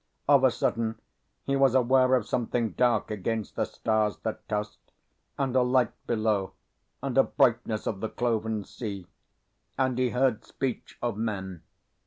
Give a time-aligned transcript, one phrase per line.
[0.27, 0.99] Of a sudden
[1.43, 4.79] he was aware of something dark against the stars that tossed,
[5.37, 6.53] and a light below,
[7.03, 9.05] and a brightness of the cloven sea;
[9.77, 11.61] and he heard speech of men.